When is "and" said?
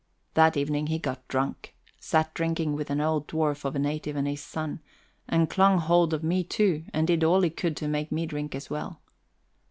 4.15-4.27, 5.27-5.47, 6.91-7.05